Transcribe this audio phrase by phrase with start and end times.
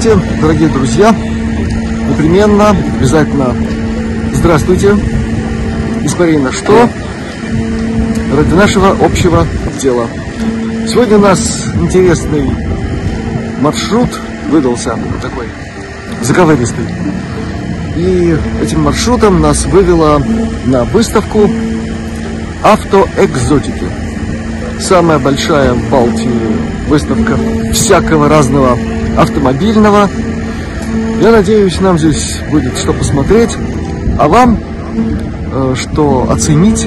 [0.00, 1.14] Здравствуйте, дорогие друзья!
[2.08, 3.54] Непременно, обязательно
[4.32, 4.96] здравствуйте!
[6.04, 6.88] Испарина что?
[8.34, 9.46] Ради нашего общего
[9.78, 10.06] дела.
[10.88, 12.50] Сегодня у нас интересный
[13.60, 14.08] маршрут
[14.48, 15.48] выдался такой
[16.22, 16.86] заковыристый.
[17.94, 20.22] И этим маршрутом нас вывела
[20.64, 21.40] на выставку
[22.62, 23.84] автоэкзотики.
[24.80, 27.36] Самая большая в Балтии выставка
[27.74, 28.78] всякого разного
[29.16, 30.08] автомобильного.
[31.20, 33.50] Я надеюсь, нам здесь будет что посмотреть,
[34.18, 34.58] а вам
[35.52, 36.86] э, что оценить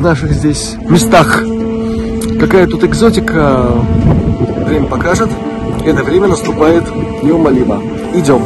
[0.00, 1.42] наших здесь местах.
[2.38, 3.66] Какая тут экзотика,
[4.66, 5.28] время покажет.
[5.84, 6.84] Это время наступает
[7.22, 7.82] неумолимо.
[8.14, 8.40] Идем.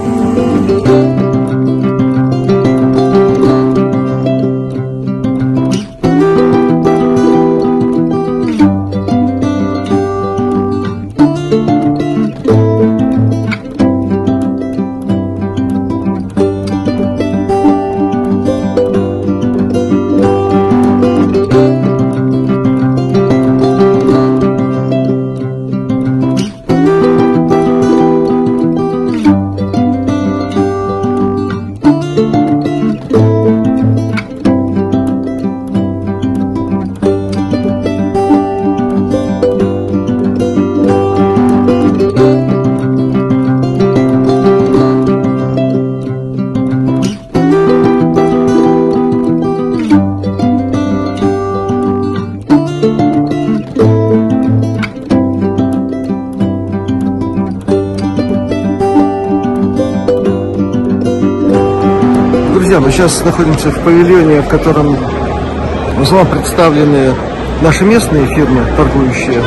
[63.08, 67.14] Сейчас находимся в павильоне, в котором в основном представлены
[67.60, 69.42] наши местные фирмы, торгующие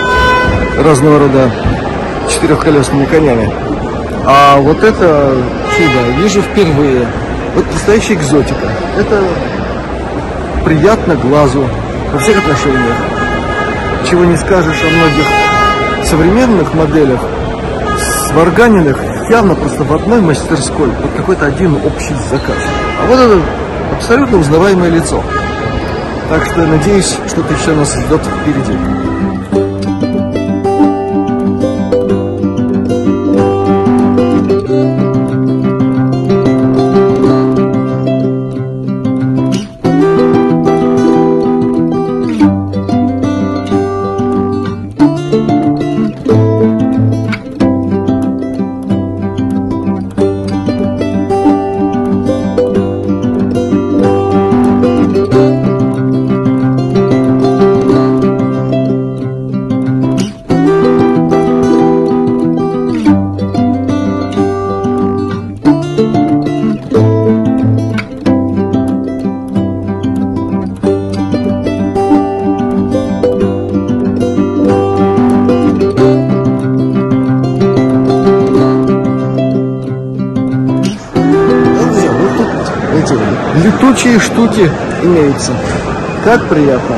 [0.84, 1.50] разного рода
[2.30, 3.52] четырехколесными конями.
[4.26, 5.36] А вот это
[5.76, 7.08] чудо вижу впервые.
[7.56, 8.68] Вот настоящая экзотика.
[8.96, 9.24] Это
[10.64, 11.68] приятно глазу
[12.14, 12.96] во всех отношениях.
[14.08, 17.22] Чего не скажешь о многих современных моделях,
[18.28, 19.00] сварганенных
[19.32, 22.58] явно просто в одной мастерской, под какой-то один общий заказ.
[23.00, 23.42] А вот это
[23.96, 25.24] абсолютно узнаваемое лицо.
[26.30, 28.78] Так что надеюсь, что-то еще нас ждет впереди.
[86.38, 86.96] Как приятно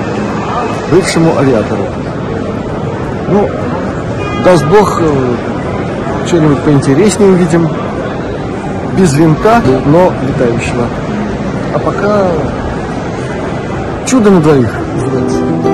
[0.91, 1.83] бывшему авиатору.
[3.29, 3.49] Ну,
[4.43, 5.35] даст Бог, э,
[6.27, 7.69] что-нибудь поинтереснее увидим.
[8.97, 10.87] Без винта, но летающего.
[11.73, 12.27] А пока
[14.05, 15.68] чудо на двоих называется.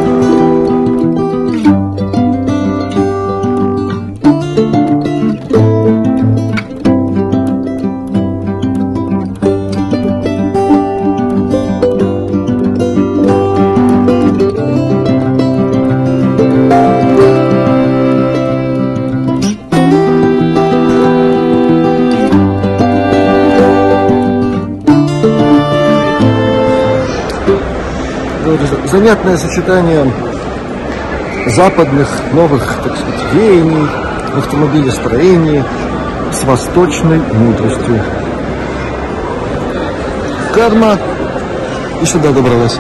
[28.86, 30.06] Занятное сочетание
[31.48, 33.88] западных новых, так сказать, веяний
[34.34, 35.64] в автомобилестроении
[36.32, 38.02] с восточной мудростью.
[40.54, 40.98] Карма
[42.02, 42.80] и сюда добралась.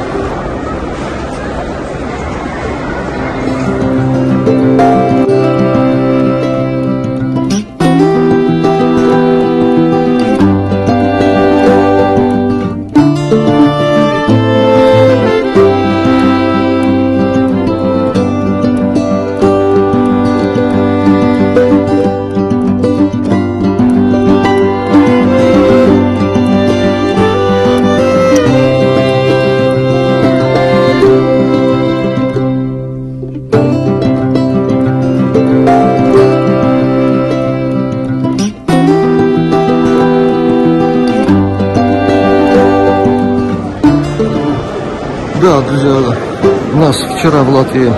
[47.25, 47.91] Вчера в Латвии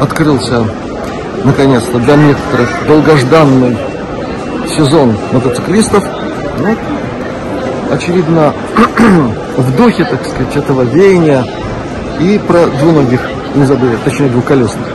[0.00, 0.64] открылся
[1.44, 3.76] наконец-то для некоторых долгожданный
[4.74, 6.02] сезон мотоциклистов.
[6.58, 6.74] Ну,
[7.90, 8.54] очевидно,
[9.58, 11.44] в духе, так сказать, этого веяния
[12.20, 13.20] и про двуногих
[13.54, 14.86] не забыли, точнее двухколесных.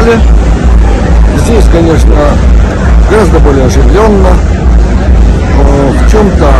[0.00, 0.18] Зале.
[1.38, 2.14] Здесь, конечно,
[3.10, 4.30] гораздо более оживленно,
[5.90, 6.52] в чем-то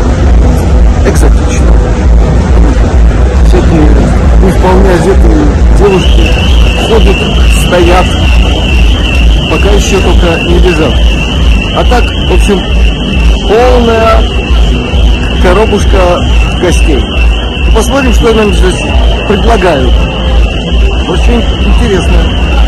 [1.06, 1.72] экзотично.
[3.46, 3.88] Всякие
[4.42, 5.46] не вполне одетые
[5.78, 6.32] девушки
[6.88, 7.16] ходят,
[7.66, 8.06] стоят,
[9.50, 10.94] пока еще только не бежат.
[11.76, 12.60] А так, в общем,
[13.48, 14.22] полная
[15.42, 16.18] коробушка
[16.60, 17.00] гостей.
[17.74, 18.80] Посмотрим, что нам здесь
[19.28, 19.92] предлагают.
[21.08, 22.59] Очень интересно.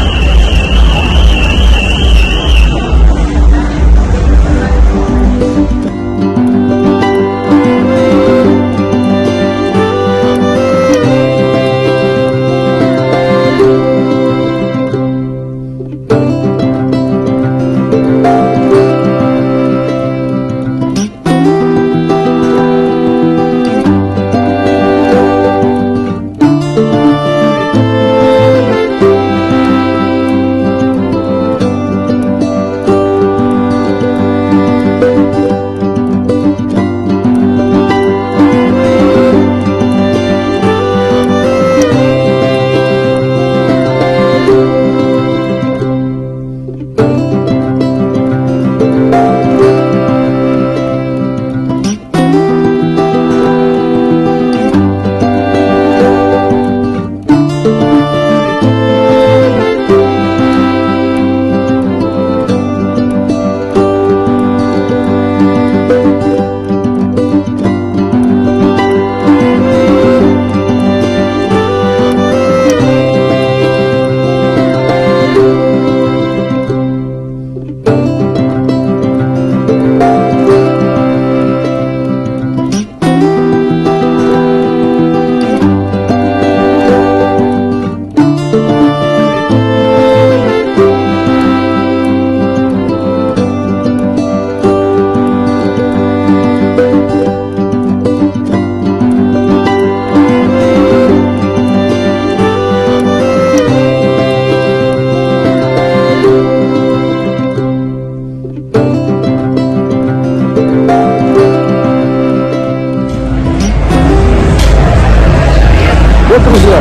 [116.33, 116.81] Вот, друзья,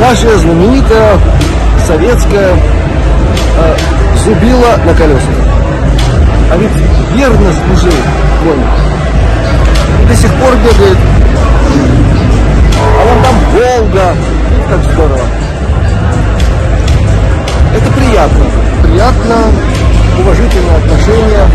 [0.00, 1.20] наша знаменитая
[1.86, 2.50] советская
[3.58, 3.76] э,
[4.24, 5.36] зубила на колесах.
[6.50, 6.72] А ведь
[7.14, 7.96] верно служил
[8.42, 10.08] конь.
[10.08, 10.98] До сих пор бегает.
[12.98, 14.16] А вон там Волга.
[14.68, 15.26] Как здорово.
[17.72, 18.44] Это приятно.
[18.82, 19.36] Приятно,
[20.18, 21.46] уважительное отношение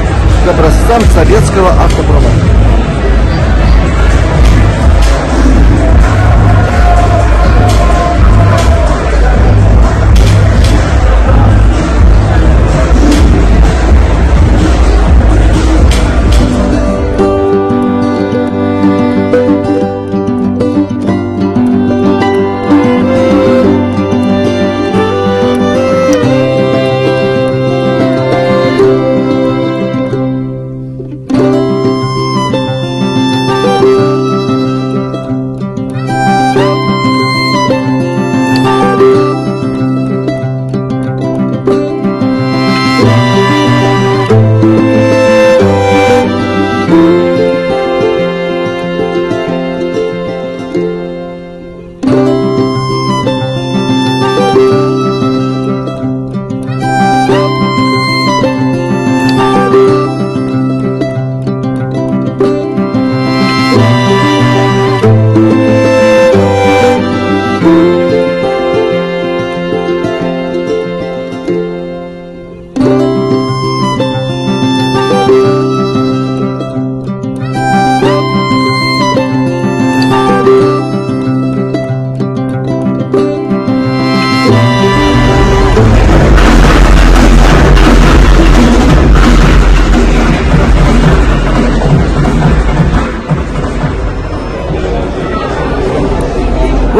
[0.45, 2.60] к образцам советского автопрома.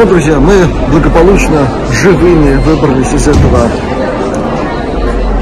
[0.02, 1.60] Вот, друзья, мы благополучно
[1.92, 3.68] живыми выбрались из этого,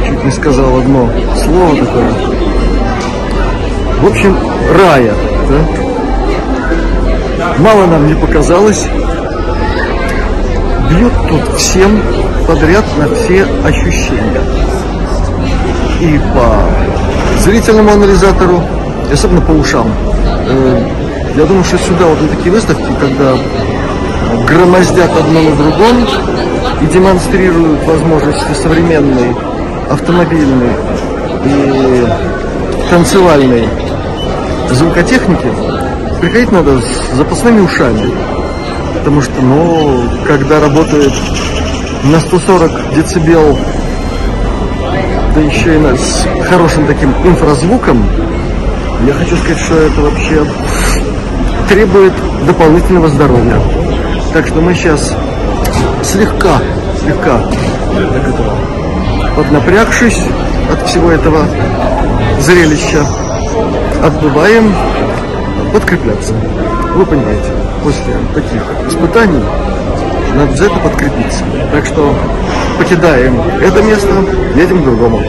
[0.06, 1.08] чуть не сказал одно
[1.42, 2.12] слово такое,
[4.02, 4.36] в общем,
[4.78, 5.14] рая,
[5.48, 5.64] да?
[7.56, 8.86] Мало нам не показалось,
[10.90, 11.98] бьют тут всем
[12.46, 14.42] подряд на все ощущения.
[16.02, 18.62] И по зрительному анализатору,
[19.10, 19.90] особенно по ушам.
[20.46, 20.82] Э,
[21.34, 23.34] я думаю, что сюда вот на такие выставки, когда
[24.46, 26.06] громоздят одно на другом
[26.82, 29.34] и демонстрируют возможности современной
[29.90, 30.72] автомобильной
[31.44, 32.06] и
[32.90, 33.68] танцевальной
[34.70, 35.48] звукотехники,
[36.20, 38.12] приходить надо с запасными ушами.
[38.98, 41.12] Потому что, ну, когда работает
[42.04, 43.58] на 140 децибел,
[45.34, 48.04] да еще и на, с хорошим таким инфразвуком,
[49.06, 50.44] я хочу сказать, что это вообще
[51.68, 52.12] требует
[52.46, 53.89] дополнительного здоровья.
[54.32, 55.14] Так что мы сейчас
[56.02, 56.58] слегка,
[57.00, 57.40] слегка
[57.92, 58.44] так это,
[59.36, 60.24] поднапрягшись
[60.72, 61.44] от всего этого
[62.40, 63.04] зрелища,
[64.02, 64.72] отбываем
[65.72, 66.34] подкрепляться.
[66.94, 67.50] Вы понимаете,
[67.82, 69.42] после таких испытаний
[70.36, 71.44] надо за это подкрепиться.
[71.72, 72.14] Так что
[72.78, 74.08] покидаем это место,
[74.54, 75.20] едем к другому.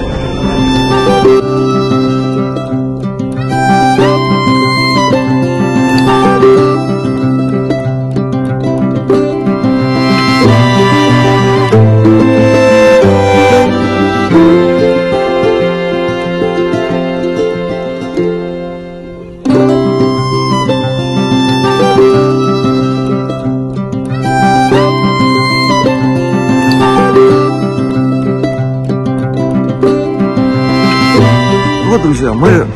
[32.11, 32.67] Друзья, мы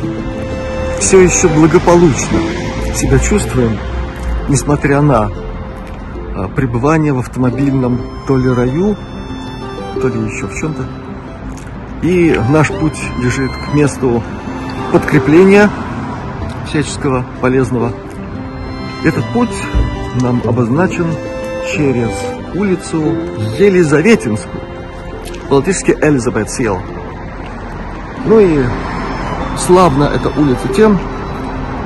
[0.98, 2.38] все еще благополучно
[2.94, 3.76] себя чувствуем,
[4.48, 5.28] несмотря на
[6.34, 8.96] а, пребывание в автомобильном то ли раю,
[10.00, 10.86] то ли еще в чем-то.
[12.00, 14.22] И наш путь лежит к месту
[14.90, 15.68] подкрепления
[16.70, 17.92] всяческого полезного.
[19.04, 19.62] Этот путь
[20.22, 21.08] нам обозначен
[21.74, 22.08] через
[22.54, 23.02] улицу
[23.58, 24.62] Елизаветинскую,
[25.50, 26.48] по-латышски Элизабет
[28.24, 28.64] Ну и
[29.58, 30.98] славна эта улица тем,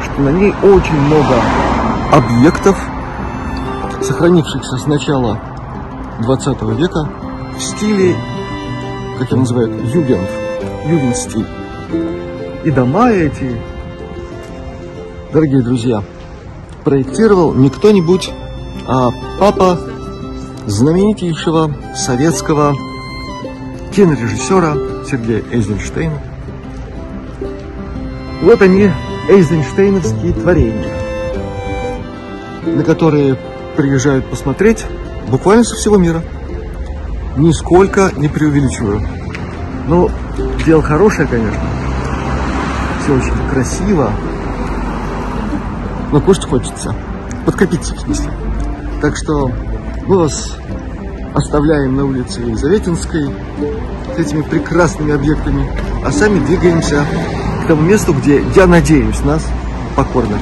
[0.03, 1.35] что на ней очень много
[2.13, 2.77] объектов,
[4.03, 5.39] сохранившихся с начала
[6.21, 7.09] 20 века
[7.57, 8.17] в стиле,
[9.19, 10.29] как его называют, югент,
[10.87, 11.47] югент-стиль.
[12.65, 13.61] И дома эти,
[15.33, 16.03] дорогие друзья,
[16.85, 18.31] проектировал не кто-нибудь,
[18.87, 19.79] а папа
[20.67, 22.75] знаменитейшего советского
[23.93, 24.75] кинорежиссера
[25.09, 26.21] Сергея Эйзенштейна,
[28.43, 28.91] вот они,
[29.29, 30.89] эйзенштейновские творения,
[32.65, 33.37] на которые
[33.77, 34.85] приезжают посмотреть
[35.29, 36.23] буквально со всего мира.
[37.37, 39.03] Нисколько не преувеличиваю.
[39.87, 40.11] Ну,
[40.65, 41.61] дело хорошее, конечно.
[43.03, 44.13] Все очень красиво.
[46.13, 46.95] Но кушать хочется.
[47.47, 48.31] Подкопиться, в смысле.
[49.01, 49.51] Так что
[50.07, 50.57] мы вас
[51.35, 53.31] оставляем на улице Елизаветинской
[54.15, 55.71] с этими прекрасными объектами,
[56.05, 57.07] а сами двигаемся
[57.71, 59.47] тому месту, где, я надеюсь, нас
[59.95, 60.41] покормят.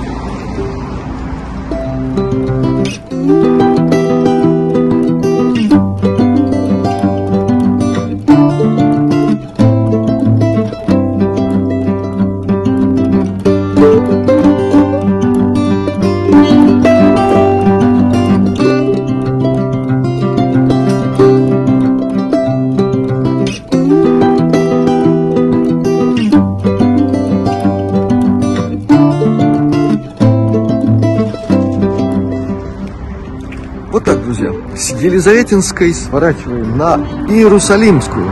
[35.19, 36.95] Елизаветинской сворачиваем на
[37.29, 38.31] Иерусалимскую.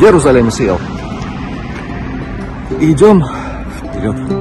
[0.00, 0.80] Иерусалим съел.
[2.80, 3.22] И идем
[3.76, 4.37] вперед.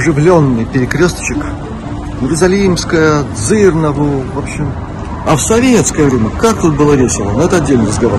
[0.00, 1.44] Оживленный перекресточек.
[2.22, 4.72] Иерусалимская, Дзырнову, в общем.
[5.26, 8.18] А в советское время как тут было весело, но это отдельный разговор.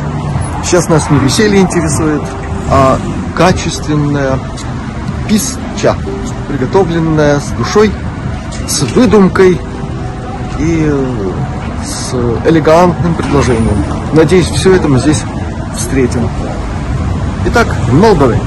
[0.63, 2.21] Сейчас нас не веселье интересует,
[2.69, 2.99] а
[3.35, 4.37] качественная
[5.27, 5.95] пища,
[6.47, 7.91] приготовленная с душой,
[8.67, 9.59] с выдумкой
[10.59, 10.93] и
[11.83, 12.13] с
[12.47, 13.83] элегантным предложением.
[14.13, 15.23] Надеюсь, все это мы здесь
[15.75, 16.29] встретим.
[17.47, 18.37] Итак, Молдовы.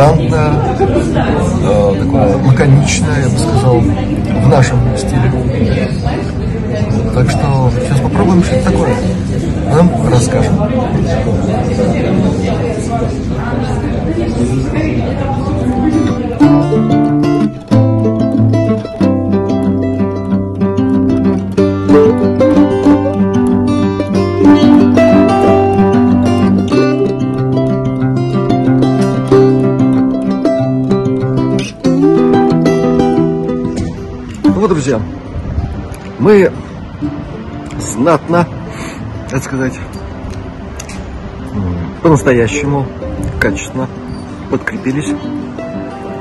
[0.00, 0.52] Элегантное,
[1.62, 5.32] э, такое лаконичное, я бы сказал, в нашем стиле.
[7.14, 8.94] Так что сейчас попробуем что-то такое.
[9.74, 10.54] Нам расскажем.
[36.30, 36.52] Мы
[37.80, 38.46] знатно,
[39.30, 39.76] так сказать,
[42.02, 42.86] по-настоящему,
[43.40, 43.88] качественно
[44.48, 45.12] подкрепились.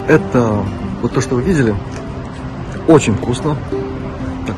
[0.08, 0.64] Это
[1.04, 1.76] вот то, что вы видели,
[2.88, 3.56] очень вкусно,
[4.48, 4.56] так,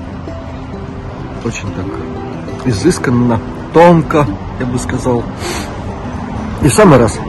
[1.43, 1.85] очень так
[2.63, 3.37] изысканно,
[3.73, 4.25] тонко,
[4.57, 5.21] я бы сказал.
[6.61, 7.19] И в самый раз.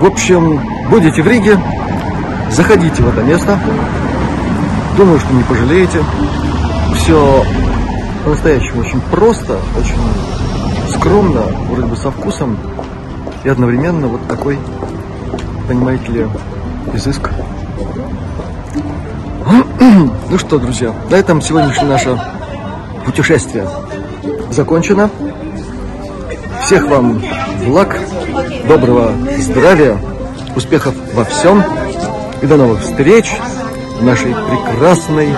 [0.00, 1.58] В общем, будете в Риге,
[2.50, 3.58] заходите в это место.
[4.96, 6.02] Думаю, что не пожалеете.
[7.10, 7.44] Все
[8.24, 12.56] по-настоящему очень просто, очень скромно, вроде бы со вкусом.
[13.42, 14.60] И одновременно вот такой,
[15.66, 16.28] понимаете ли,
[16.94, 17.30] изыск.
[20.30, 22.16] Ну что, друзья, на этом сегодняшнее наше
[23.04, 23.66] путешествие
[24.52, 25.10] закончено.
[26.62, 27.20] Всех вам
[27.66, 27.98] благ,
[28.68, 29.98] доброго здравия,
[30.54, 31.64] успехов во всем
[32.40, 33.32] и до новых встреч
[33.98, 35.34] в нашей прекрасной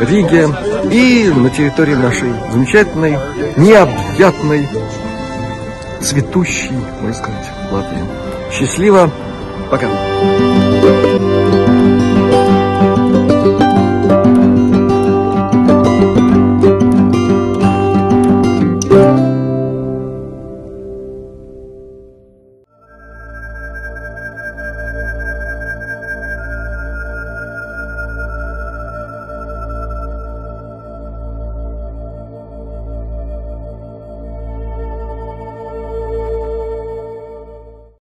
[0.00, 0.48] Риге
[0.90, 3.18] и на территории нашей замечательной,
[3.56, 4.68] необъятной,
[6.00, 8.02] цветущей, можно сказать, Латвии.
[8.50, 9.10] Счастливо,
[9.70, 9.88] пока!